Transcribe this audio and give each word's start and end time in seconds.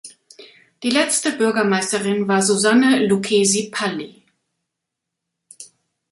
Die 0.81 0.89
letzte 0.89 1.33
Bürgermeisterin 1.33 2.27
war 2.27 2.41
Susanne 2.41 3.05
Lucchesi 3.05 3.69
Palli. 3.71 4.23